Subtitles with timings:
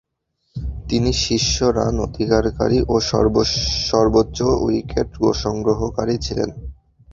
[0.89, 2.95] তিনি শীর্ষ রান সংগ্রহকারী ও
[3.89, 5.09] সর্বোচ্চ উইকেট
[5.43, 6.49] সংগ্রহকারী ছিলেন।